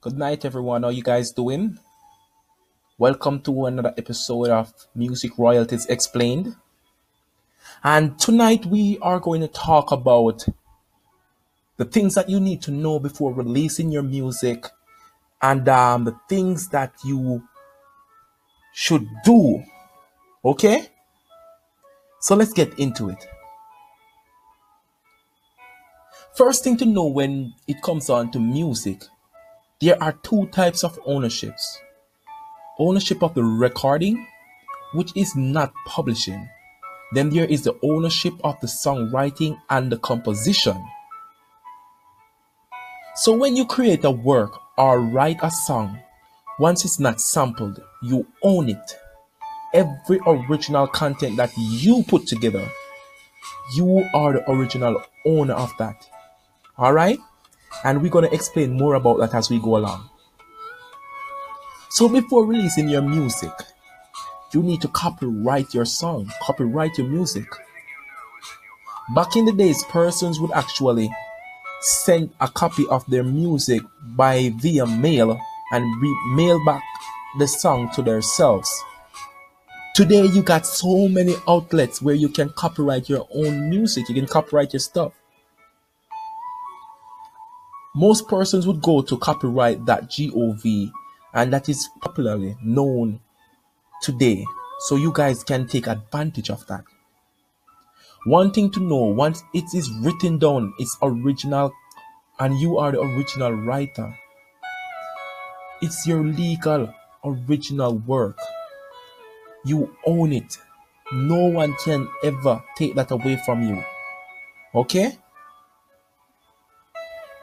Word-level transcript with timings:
Good 0.00 0.16
night, 0.16 0.44
everyone. 0.44 0.84
How 0.84 0.90
you 0.90 1.02
guys 1.02 1.32
doing? 1.32 1.76
Welcome 2.98 3.40
to 3.40 3.66
another 3.66 3.92
episode 3.98 4.48
of 4.48 4.72
Music 4.94 5.36
Royalties 5.36 5.86
Explained. 5.86 6.54
And 7.82 8.16
tonight 8.16 8.64
we 8.64 8.98
are 9.02 9.18
going 9.18 9.40
to 9.40 9.48
talk 9.48 9.90
about 9.90 10.46
the 11.78 11.84
things 11.84 12.14
that 12.14 12.30
you 12.30 12.38
need 12.38 12.62
to 12.62 12.70
know 12.70 13.00
before 13.00 13.34
releasing 13.34 13.90
your 13.90 14.04
music 14.04 14.66
and 15.42 15.68
um, 15.68 16.04
the 16.04 16.16
things 16.28 16.68
that 16.68 16.92
you 17.04 17.42
should 18.72 19.04
do. 19.24 19.64
Okay? 20.44 20.86
So 22.20 22.36
let's 22.36 22.52
get 22.52 22.78
into 22.78 23.08
it. 23.08 23.26
First 26.36 26.62
thing 26.62 26.76
to 26.76 26.86
know 26.86 27.06
when 27.06 27.54
it 27.66 27.82
comes 27.82 28.08
on 28.08 28.30
to 28.30 28.38
music, 28.38 29.02
there 29.80 30.02
are 30.02 30.12
two 30.12 30.46
types 30.48 30.82
of 30.82 30.98
ownerships 31.06 31.80
ownership 32.78 33.22
of 33.22 33.34
the 33.34 33.42
recording, 33.42 34.26
which 34.94 35.10
is 35.16 35.34
not 35.34 35.72
publishing. 35.84 36.48
Then 37.12 37.30
there 37.30 37.44
is 37.44 37.62
the 37.62 37.76
ownership 37.82 38.34
of 38.44 38.58
the 38.60 38.66
songwriting 38.66 39.58
and 39.68 39.90
the 39.90 39.98
composition. 39.98 40.80
So 43.16 43.36
when 43.36 43.56
you 43.56 43.66
create 43.66 44.04
a 44.04 44.10
work 44.10 44.52
or 44.76 45.00
write 45.00 45.38
a 45.42 45.50
song, 45.50 45.98
once 46.58 46.84
it's 46.84 47.00
not 47.00 47.20
sampled, 47.20 47.82
you 48.02 48.26
own 48.42 48.68
it. 48.68 48.98
Every 49.74 50.20
original 50.26 50.86
content 50.86 51.36
that 51.36 51.50
you 51.56 52.04
put 52.06 52.26
together, 52.26 52.68
you 53.74 54.04
are 54.14 54.34
the 54.34 54.50
original 54.50 55.02
owner 55.26 55.54
of 55.54 55.72
that. 55.78 56.06
All 56.76 56.92
right? 56.92 57.18
And 57.84 58.02
we're 58.02 58.10
going 58.10 58.28
to 58.28 58.34
explain 58.34 58.72
more 58.72 58.94
about 58.94 59.18
that 59.18 59.34
as 59.34 59.50
we 59.50 59.58
go 59.58 59.76
along. 59.76 60.08
So 61.90 62.08
before 62.08 62.44
releasing 62.44 62.88
your 62.88 63.02
music, 63.02 63.52
you 64.52 64.62
need 64.62 64.80
to 64.82 64.88
copyright 64.88 65.74
your 65.74 65.84
song, 65.84 66.30
copyright 66.42 66.98
your 66.98 67.06
music. 67.06 67.46
Back 69.14 69.36
in 69.36 69.46
the 69.46 69.52
days, 69.52 69.82
persons 69.84 70.38
would 70.38 70.52
actually 70.52 71.10
send 71.80 72.30
a 72.40 72.48
copy 72.48 72.84
of 72.90 73.06
their 73.06 73.24
music 73.24 73.82
by 74.02 74.52
via 74.56 74.86
mail 74.86 75.38
and 75.72 76.02
re- 76.02 76.34
mail 76.34 76.62
back 76.64 76.82
the 77.38 77.46
song 77.46 77.90
to 77.94 78.02
themselves. 78.02 78.84
Today, 79.94 80.26
you 80.26 80.42
got 80.42 80.66
so 80.66 81.08
many 81.08 81.34
outlets 81.48 82.00
where 82.00 82.14
you 82.14 82.28
can 82.28 82.50
copyright 82.50 83.08
your 83.08 83.26
own 83.34 83.68
music. 83.70 84.08
You 84.08 84.14
can 84.14 84.26
copyright 84.26 84.72
your 84.72 84.80
stuff. 84.80 85.12
Most 87.94 88.28
persons 88.28 88.66
would 88.66 88.82
go 88.82 89.02
to 89.02 89.16
copyright.gov, 89.16 90.90
and 91.34 91.52
that 91.52 91.68
is 91.68 91.88
popularly 92.00 92.56
known 92.62 93.20
today. 94.02 94.44
So 94.80 94.96
you 94.96 95.12
guys 95.12 95.42
can 95.42 95.66
take 95.66 95.86
advantage 95.86 96.50
of 96.50 96.66
that. 96.68 96.84
One 98.26 98.52
thing 98.52 98.70
to 98.72 98.80
know 98.80 99.04
once 99.04 99.42
it 99.54 99.64
is 99.74 99.90
written 100.02 100.38
down, 100.38 100.74
it's 100.78 100.96
original, 101.02 101.72
and 102.38 102.58
you 102.60 102.78
are 102.78 102.92
the 102.92 103.00
original 103.00 103.52
writer. 103.52 104.16
It's 105.80 106.06
your 106.06 106.22
legal 106.22 106.92
original 107.24 107.98
work. 107.98 108.38
You 109.64 109.96
own 110.04 110.32
it. 110.32 110.58
No 111.12 111.46
one 111.46 111.74
can 111.84 112.08
ever 112.22 112.62
take 112.76 112.94
that 112.96 113.10
away 113.10 113.40
from 113.44 113.62
you. 113.62 113.82
Okay? 114.74 115.16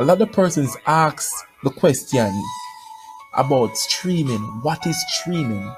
A 0.00 0.04
lot 0.04 0.22
of 0.22 0.30
persons 0.30 0.76
ask 0.86 1.28
the 1.64 1.70
question 1.70 2.32
about 3.34 3.76
streaming. 3.76 4.40
What 4.62 4.86
is 4.86 4.96
streaming? 5.08 5.74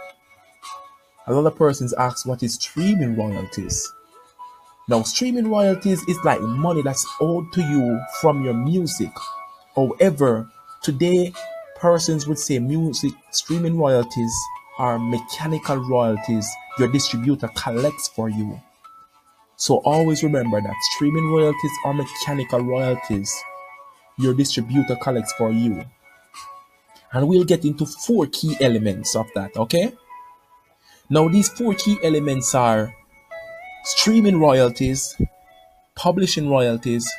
A 1.27 1.33
lot 1.33 1.47
of 1.47 1.57
persons 1.57 1.95
ask 1.95 2.27
what 2.27 2.43
is 2.43 2.57
streaming 2.57 3.17
royalties. 3.17 3.91
Now, 4.89 5.05
streaming 5.05 5.49
royalties 5.49 6.03
is 6.07 6.19
like 6.23 6.43
money 6.43 6.83
that's 6.83 7.07
owed 7.23 7.51
to 7.55 7.63
you 7.63 7.99
from 8.21 8.45
your 8.45 8.53
music. 8.53 9.11
However, 9.75 10.47
today 10.83 11.33
persons 11.77 12.29
would 12.29 12.39
say 12.39 12.59
music 12.59 13.13
streaming 13.31 13.79
royalties 13.79 14.35
are 14.79 14.99
mechanical 14.99 15.77
royalties 15.77 16.47
your 16.79 16.93
distributor 16.93 17.49
collects 17.57 18.09
for 18.09 18.29
you. 18.29 18.61
So 19.57 19.77
always 19.79 20.23
remember 20.23 20.61
that 20.61 20.77
streaming 20.93 21.25
royalties 21.33 21.73
are 21.87 21.95
mechanical 21.95 22.61
royalties 22.61 23.35
your 24.21 24.35
distributor 24.35 24.97
collects 24.97 25.33
for 25.33 25.51
you. 25.51 25.85
And 27.13 27.27
we'll 27.27 27.45
get 27.45 27.65
into 27.65 27.87
four 27.87 28.27
key 28.27 28.57
elements 28.61 29.17
of 29.17 29.27
that, 29.35 29.57
okay? 29.57 29.93
Now, 31.09 31.29
these 31.29 31.49
four 31.49 31.75
key 31.75 31.99
elements 32.05 32.55
are 32.55 32.95
streaming 33.83 34.39
royalties, 34.39 35.17
publishing 35.97 36.49
royalties, 36.49 37.11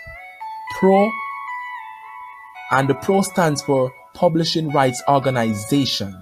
pro, 0.79 1.11
and 2.71 2.87
the 2.89 2.95
pro 2.95 3.21
stands 3.21 3.61
for 3.61 3.91
Publishing 4.13 4.69
Rights 4.69 5.03
Organization. 5.07 6.15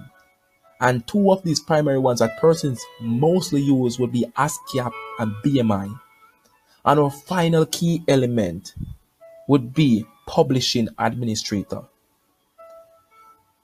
And 0.80 1.06
two 1.06 1.30
of 1.30 1.42
these 1.42 1.60
primary 1.60 1.98
ones 1.98 2.20
that 2.20 2.40
persons 2.40 2.82
mostly 3.00 3.60
use 3.60 3.98
would 3.98 4.12
be 4.12 4.26
ASCAP 4.36 4.92
and 5.18 5.32
BMI. 5.44 5.94
And 6.84 7.00
our 7.00 7.10
final 7.10 7.66
key 7.66 8.02
element 8.08 8.74
would 9.46 9.74
be 9.74 10.06
publishing 10.30 10.88
administrator. 10.96 11.82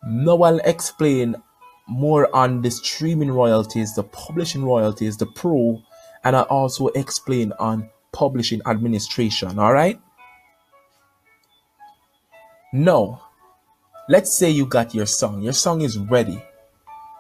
Now 0.05 0.43
I'll 0.43 0.59
explain 0.59 1.37
more 1.87 2.35
on 2.35 2.61
the 2.61 2.73
streaming 2.73 3.31
royalties, 3.31 3.95
the 3.95 4.03
publishing 4.03 4.65
royalties, 4.65 5.17
the 5.17 5.27
pro, 5.27 5.81
and 6.25 6.35
I'll 6.35 6.43
also 6.43 6.89
explain 6.89 7.53
on 7.61 7.89
publishing 8.11 8.61
administration. 8.67 9.61
All 9.61 9.73
right. 9.73 10.01
Now, 12.73 13.23
let's 14.09 14.37
say 14.37 14.51
you 14.51 14.67
got 14.67 14.93
your 14.93 15.07
song. 15.07 15.43
Your 15.43 15.53
song 15.53 15.83
is 15.83 15.97
ready. 15.97 16.43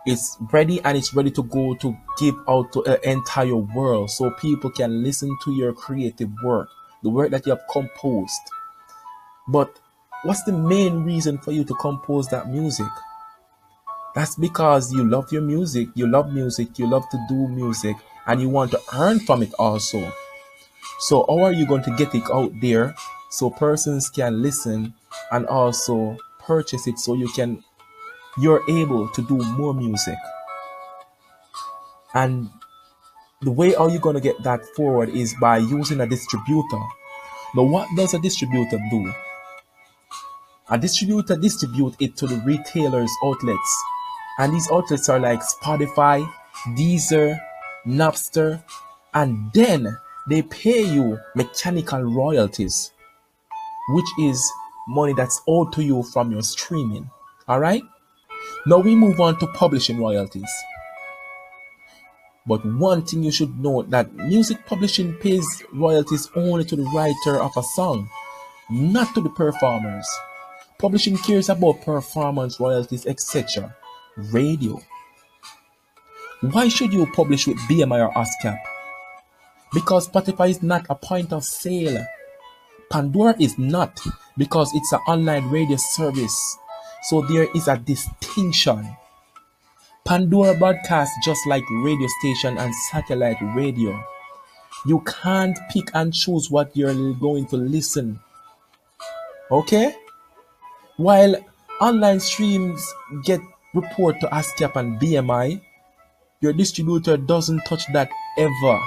It's 0.06 0.36
ready 0.52 0.80
and 0.82 0.98
it's 0.98 1.14
ready 1.14 1.30
to 1.30 1.44
go 1.44 1.76
to 1.76 1.96
give 2.18 2.34
out 2.48 2.72
to 2.72 2.82
the 2.82 3.08
entire 3.08 3.54
world 3.54 4.10
so 4.10 4.32
people 4.32 4.70
can 4.70 5.04
listen 5.04 5.36
to 5.44 5.52
your 5.52 5.72
creative 5.72 6.30
work, 6.42 6.68
the 7.04 7.10
work 7.10 7.30
that 7.30 7.46
you 7.46 7.50
have 7.50 7.62
composed. 7.70 8.40
But 9.48 9.78
what's 10.24 10.42
the 10.44 10.52
main 10.52 11.04
reason 11.04 11.38
for 11.38 11.52
you 11.52 11.64
to 11.64 11.74
compose 11.74 12.28
that 12.28 12.50
music? 12.50 12.88
That's 14.14 14.34
because 14.34 14.92
you 14.92 15.04
love 15.04 15.30
your 15.30 15.42
music, 15.42 15.88
you 15.94 16.06
love 16.06 16.32
music, 16.32 16.78
you 16.78 16.88
love 16.88 17.04
to 17.10 17.26
do 17.28 17.48
music, 17.48 17.96
and 18.26 18.40
you 18.40 18.48
want 18.48 18.70
to 18.70 18.80
earn 18.94 19.20
from 19.20 19.42
it 19.42 19.52
also. 19.58 20.10
So, 21.00 21.26
how 21.28 21.44
are 21.44 21.52
you 21.52 21.66
going 21.66 21.82
to 21.82 21.90
get 21.90 22.14
it 22.14 22.24
out 22.32 22.50
there 22.60 22.94
so 23.30 23.50
persons 23.50 24.08
can 24.08 24.40
listen 24.42 24.94
and 25.30 25.46
also 25.46 26.16
purchase 26.40 26.86
it 26.86 26.98
so 26.98 27.14
you 27.14 27.28
can 27.28 27.62
you're 28.38 28.62
able 28.70 29.08
to 29.10 29.22
do 29.22 29.36
more 29.36 29.74
music? 29.74 30.16
And 32.14 32.48
the 33.42 33.52
way 33.52 33.74
how 33.74 33.88
you're 33.88 34.00
going 34.00 34.14
to 34.16 34.22
get 34.22 34.42
that 34.44 34.64
forward 34.74 35.10
is 35.10 35.34
by 35.38 35.58
using 35.58 36.00
a 36.00 36.06
distributor. 36.06 36.82
Now, 37.54 37.64
what 37.64 37.88
does 37.94 38.14
a 38.14 38.18
distributor 38.18 38.78
do? 38.90 39.12
A 40.68 40.76
distributor 40.76 41.36
distribute 41.36 41.94
it 42.00 42.16
to 42.16 42.26
the 42.26 42.42
retailers 42.44 43.10
outlets. 43.22 43.84
And 44.38 44.52
these 44.52 44.68
outlets 44.70 45.08
are 45.08 45.20
like 45.20 45.40
Spotify, 45.40 46.28
Deezer, 46.76 47.38
Napster, 47.86 48.62
and 49.14 49.52
then 49.52 49.96
they 50.28 50.42
pay 50.42 50.82
you 50.82 51.18
mechanical 51.36 52.02
royalties, 52.02 52.90
which 53.90 54.06
is 54.18 54.52
money 54.88 55.14
that's 55.14 55.40
owed 55.46 55.72
to 55.74 55.84
you 55.84 56.02
from 56.02 56.32
your 56.32 56.42
streaming. 56.42 57.10
All 57.46 57.60
right? 57.60 57.82
Now 58.66 58.78
we 58.78 58.96
move 58.96 59.20
on 59.20 59.38
to 59.38 59.46
publishing 59.46 60.00
royalties. 60.00 60.50
But 62.44 62.64
one 62.64 63.02
thing 63.02 63.22
you 63.22 63.30
should 63.30 63.58
know 63.60 63.82
that 63.82 64.12
music 64.14 64.66
publishing 64.66 65.14
pays 65.14 65.46
royalties 65.72 66.28
only 66.34 66.64
to 66.64 66.76
the 66.76 66.84
writer 66.94 67.40
of 67.40 67.56
a 67.56 67.62
song, 67.62 68.08
not 68.68 69.14
to 69.14 69.20
the 69.20 69.30
performers. 69.30 70.08
Publishing 70.78 71.16
cares 71.16 71.48
about 71.48 71.82
performance 71.82 72.60
royalties, 72.60 73.06
etc. 73.06 73.74
Radio. 74.16 74.80
Why 76.42 76.68
should 76.68 76.92
you 76.92 77.06
publish 77.14 77.46
with 77.46 77.56
BMI 77.68 78.06
or 78.06 78.12
ASCAP? 78.12 78.58
Because 79.72 80.08
Spotify 80.08 80.50
is 80.50 80.62
not 80.62 80.86
a 80.90 80.94
point 80.94 81.32
of 81.32 81.44
sale. 81.44 82.04
Pandora 82.90 83.34
is 83.40 83.58
not 83.58 83.98
because 84.36 84.70
it's 84.74 84.92
an 84.92 85.00
online 85.08 85.48
radio 85.48 85.76
service. 85.76 86.58
So 87.04 87.22
there 87.22 87.48
is 87.54 87.68
a 87.68 87.78
distinction. 87.78 88.86
Pandora 90.04 90.54
broadcasts 90.54 91.16
just 91.24 91.40
like 91.46 91.64
radio 91.70 92.06
station 92.20 92.58
and 92.58 92.74
satellite 92.90 93.38
radio. 93.56 93.98
You 94.84 95.00
can't 95.00 95.58
pick 95.70 95.90
and 95.94 96.12
choose 96.12 96.50
what 96.50 96.76
you're 96.76 97.14
going 97.14 97.46
to 97.46 97.56
listen. 97.56 98.20
Okay? 99.50 99.94
While 100.96 101.36
online 101.80 102.20
streams 102.20 102.82
get 103.24 103.40
report 103.74 104.18
to 104.20 104.26
ASCAP 104.28 104.76
and 104.76 104.98
BMI, 104.98 105.60
your 106.40 106.54
distributor 106.54 107.18
doesn't 107.18 107.64
touch 107.66 107.82
that 107.92 108.08
ever. 108.38 108.80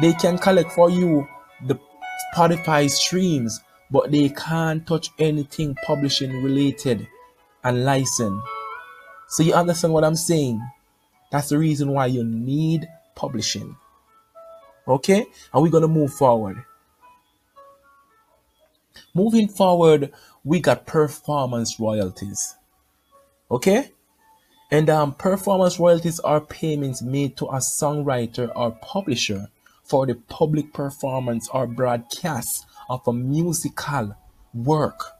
They 0.00 0.12
can 0.14 0.36
collect 0.38 0.72
for 0.72 0.90
you 0.90 1.28
the 1.64 1.78
Spotify 2.34 2.90
streams, 2.90 3.60
but 3.90 4.10
they 4.10 4.28
can't 4.30 4.84
touch 4.86 5.10
anything 5.18 5.76
publishing 5.86 6.42
related 6.42 7.06
and 7.62 7.84
license. 7.84 8.42
So 9.28 9.42
you 9.44 9.54
understand 9.54 9.92
what 9.92 10.04
I'm 10.04 10.16
saying? 10.16 10.60
That's 11.30 11.50
the 11.50 11.58
reason 11.58 11.92
why 11.92 12.06
you 12.06 12.24
need 12.24 12.88
publishing. 13.14 13.76
Okay? 14.88 15.26
And 15.52 15.62
we're 15.62 15.70
gonna 15.70 15.86
move 15.86 16.12
forward. 16.14 16.64
Moving 19.14 19.48
forward, 19.48 20.12
we 20.48 20.60
got 20.60 20.86
performance 20.86 21.78
royalties. 21.78 22.56
Okay? 23.50 23.90
And 24.70 24.88
um, 24.88 25.12
performance 25.12 25.78
royalties 25.78 26.20
are 26.20 26.40
payments 26.40 27.02
made 27.02 27.36
to 27.36 27.44
a 27.48 27.58
songwriter 27.58 28.50
or 28.56 28.70
publisher 28.70 29.48
for 29.84 30.06
the 30.06 30.14
public 30.14 30.72
performance 30.72 31.50
or 31.52 31.66
broadcast 31.66 32.64
of 32.88 33.06
a 33.06 33.12
musical 33.12 34.16
work. 34.54 35.12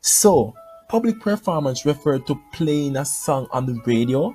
So, 0.00 0.54
public 0.88 1.18
performance 1.18 1.84
refers 1.84 2.20
to 2.28 2.40
playing 2.52 2.96
a 2.96 3.04
song 3.04 3.48
on 3.50 3.66
the 3.66 3.82
radio, 3.84 4.32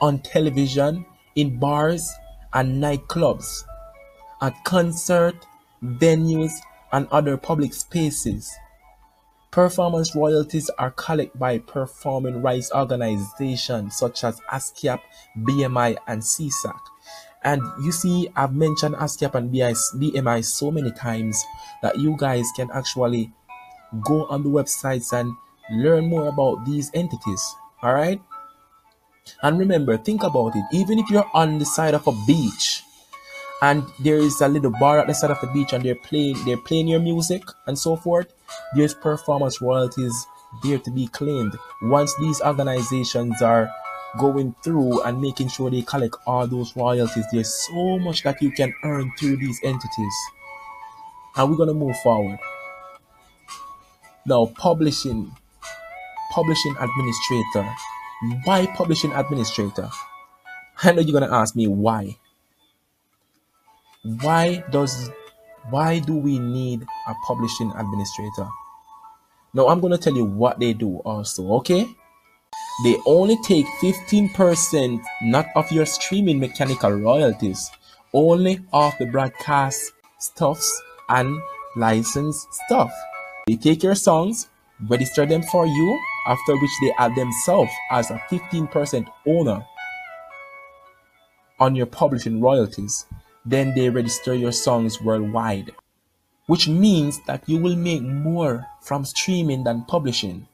on 0.00 0.20
television, 0.20 1.04
in 1.34 1.58
bars 1.58 2.08
and 2.52 2.80
nightclubs, 2.80 3.64
at 4.40 4.54
concert 4.62 5.34
venues, 5.82 6.52
and 6.94 7.08
other 7.10 7.36
public 7.36 7.74
spaces. 7.74 8.56
Performance 9.50 10.14
royalties 10.14 10.70
are 10.78 10.92
collected 10.92 11.36
by 11.36 11.58
performing 11.58 12.40
rights 12.40 12.70
organizations 12.72 13.96
such 13.96 14.22
as 14.22 14.40
ASCAP, 14.52 15.00
BMI, 15.38 15.96
and 16.06 16.22
SESAC. 16.22 16.78
And 17.42 17.60
you 17.82 17.90
see, 17.90 18.28
I've 18.36 18.54
mentioned 18.54 18.94
ASCAP 18.94 19.34
and 19.34 19.52
BMI 19.52 20.44
so 20.44 20.70
many 20.70 20.92
times 20.92 21.44
that 21.82 21.98
you 21.98 22.16
guys 22.16 22.46
can 22.54 22.70
actually 22.72 23.32
go 24.02 24.26
on 24.26 24.44
the 24.44 24.48
websites 24.48 25.12
and 25.12 25.34
learn 25.72 26.06
more 26.06 26.28
about 26.28 26.64
these 26.64 26.92
entities. 26.94 27.56
All 27.82 27.92
right. 27.92 28.22
And 29.42 29.58
remember, 29.58 29.98
think 29.98 30.22
about 30.22 30.54
it. 30.54 30.64
Even 30.72 31.00
if 31.00 31.10
you're 31.10 31.28
on 31.34 31.58
the 31.58 31.64
side 31.64 31.94
of 31.94 32.06
a 32.06 32.12
beach 32.24 32.84
and 33.64 33.82
there 33.98 34.18
is 34.18 34.42
a 34.42 34.48
little 34.48 34.72
bar 34.78 34.98
at 34.98 35.06
the 35.06 35.14
side 35.14 35.30
of 35.30 35.40
the 35.40 35.46
beach 35.46 35.72
and 35.72 35.82
they're 35.82 35.94
playing 35.94 36.36
they're 36.44 36.64
playing 36.68 36.86
your 36.86 37.00
music 37.00 37.42
and 37.66 37.78
so 37.78 37.96
forth. 37.96 38.26
There's 38.76 38.92
performance 38.92 39.62
royalties 39.62 40.14
there 40.62 40.78
to 40.78 40.90
be 40.90 41.06
claimed. 41.06 41.56
Once 41.82 42.14
these 42.20 42.42
organizations 42.42 43.40
are 43.40 43.70
going 44.18 44.54
through 44.62 45.02
and 45.02 45.20
making 45.20 45.48
sure 45.48 45.70
they 45.70 45.80
collect 45.80 46.14
all 46.26 46.46
those 46.46 46.76
royalties 46.76 47.24
there's 47.32 47.52
so 47.66 47.98
much 47.98 48.22
that 48.22 48.40
you 48.42 48.50
can 48.50 48.74
earn 48.84 49.10
through 49.18 49.38
these 49.38 49.58
entities. 49.64 50.16
And 51.36 51.50
we're 51.50 51.56
going 51.56 51.68
to 51.68 51.74
move 51.74 51.96
forward. 52.02 52.38
Now 54.26 54.46
publishing 54.58 55.32
publishing 56.32 56.76
administrator. 56.78 57.66
Why 58.44 58.66
publishing 58.66 59.12
administrator 59.12 59.88
i 60.82 60.92
know 60.92 61.00
you're 61.00 61.18
going 61.18 61.28
to 61.28 61.34
ask 61.34 61.54
me 61.54 61.66
why 61.68 62.16
why 64.04 64.62
does 64.70 65.10
why 65.70 65.98
do 65.98 66.14
we 66.14 66.38
need 66.38 66.82
a 67.08 67.14
publishing 67.26 67.72
administrator? 67.72 68.48
Now 69.54 69.68
i'm 69.68 69.80
to 69.80 69.98
tell 69.98 70.14
you 70.14 70.24
what 70.24 70.58
they 70.60 70.72
do 70.72 70.98
also 70.98 71.52
okay? 71.54 71.86
They 72.84 72.96
only 73.06 73.36
take 73.42 73.66
15% 73.80 75.00
not 75.22 75.46
of 75.56 75.70
your 75.70 75.86
streaming 75.86 76.40
mechanical 76.40 76.90
royalties 76.90 77.70
only 78.12 78.60
of 78.72 78.94
the 78.98 79.06
broadcast 79.06 79.92
stuffs 80.18 80.82
and 81.08 81.40
license 81.76 82.46
stuff. 82.66 82.92
They 83.46 83.56
take 83.56 83.82
your 83.82 83.94
songs 83.94 84.48
register 84.88 85.24
them 85.26 85.42
for 85.42 85.66
you 85.66 86.00
after 86.26 86.56
which 86.56 86.70
they 86.80 86.92
add 86.98 87.14
themselves 87.14 87.70
as 87.90 88.10
a 88.10 88.20
15% 88.30 89.06
owner 89.26 89.64
on 91.60 91.74
your 91.74 91.86
publishing 91.86 92.40
royalties 92.40 93.06
then 93.44 93.74
they 93.74 93.90
register 93.90 94.34
your 94.34 94.52
songs 94.52 95.00
worldwide, 95.00 95.72
which 96.46 96.68
means 96.68 97.20
that 97.26 97.48
you 97.48 97.58
will 97.58 97.76
make 97.76 98.02
more 98.02 98.66
from 98.80 99.04
streaming 99.04 99.64
than 99.64 99.84
publishing. 99.84 100.48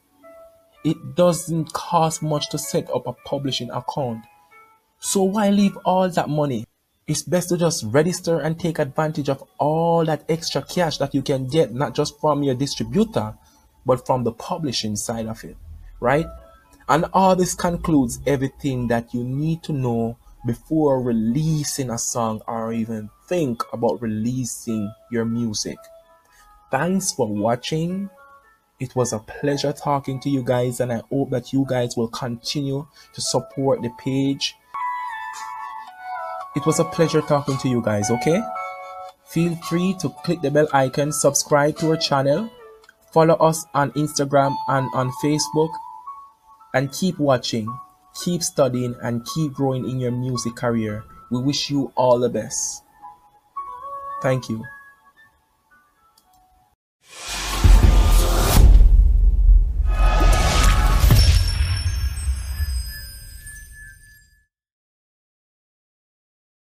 It 0.83 1.15
doesn't 1.15 1.73
cost 1.73 2.23
much 2.23 2.49
to 2.49 2.57
set 2.57 2.89
up 2.89 3.07
a 3.07 3.13
publishing 3.13 3.69
account. 3.69 4.25
So 4.99 5.23
why 5.23 5.49
leave 5.49 5.77
all 5.85 6.09
that 6.09 6.29
money? 6.29 6.65
It's 7.07 7.23
best 7.23 7.49
to 7.49 7.57
just 7.57 7.83
register 7.85 8.39
and 8.39 8.59
take 8.59 8.79
advantage 8.79 9.29
of 9.29 9.43
all 9.57 10.05
that 10.05 10.23
extra 10.29 10.61
cash 10.61 10.97
that 10.97 11.13
you 11.13 11.21
can 11.21 11.47
get, 11.47 11.73
not 11.73 11.95
just 11.95 12.19
from 12.19 12.43
your 12.43 12.55
distributor, 12.55 13.35
but 13.85 14.05
from 14.05 14.23
the 14.23 14.31
publishing 14.31 14.95
side 14.95 15.25
of 15.25 15.43
it, 15.43 15.57
right? 15.99 16.27
And 16.87 17.05
all 17.13 17.35
this 17.35 17.53
concludes 17.53 18.19
everything 18.25 18.87
that 18.87 19.13
you 19.13 19.23
need 19.23 19.63
to 19.63 19.73
know 19.73 20.17
before 20.45 21.01
releasing 21.01 21.89
a 21.89 21.97
song 21.97 22.41
or 22.47 22.73
even 22.73 23.09
think 23.27 23.61
about 23.73 24.01
releasing 24.01 24.91
your 25.11 25.25
music. 25.25 25.77
Thanks 26.71 27.11
for 27.11 27.27
watching. 27.27 28.09
It 28.79 28.95
was 28.95 29.13
a 29.13 29.19
pleasure 29.19 29.73
talking 29.73 30.19
to 30.21 30.29
you 30.29 30.41
guys, 30.41 30.79
and 30.79 30.91
I 30.91 31.01
hope 31.11 31.29
that 31.29 31.53
you 31.53 31.65
guys 31.69 31.95
will 31.95 32.07
continue 32.07 32.87
to 33.13 33.21
support 33.21 33.81
the 33.81 33.91
page. 33.99 34.55
It 36.55 36.65
was 36.65 36.79
a 36.79 36.85
pleasure 36.85 37.21
talking 37.21 37.57
to 37.59 37.69
you 37.69 37.81
guys, 37.81 38.09
okay? 38.09 38.41
Feel 39.25 39.55
free 39.69 39.95
to 39.99 40.09
click 40.25 40.41
the 40.41 40.49
bell 40.49 40.67
icon, 40.73 41.11
subscribe 41.11 41.77
to 41.77 41.91
our 41.91 41.97
channel, 41.97 42.49
follow 43.13 43.35
us 43.35 43.65
on 43.73 43.91
Instagram 43.91 44.55
and 44.67 44.89
on 44.93 45.11
Facebook, 45.23 45.69
and 46.73 46.91
keep 46.91 47.19
watching. 47.19 47.67
Keep 48.13 48.43
studying 48.43 48.95
and 49.01 49.25
keep 49.25 49.53
growing 49.53 49.89
in 49.89 49.99
your 49.99 50.11
music 50.11 50.55
career. 50.55 51.03
We 51.29 51.41
wish 51.41 51.69
you 51.69 51.91
all 51.95 52.19
the 52.19 52.29
best. 52.29 52.83
Thank 54.21 54.49
you. 54.49 54.63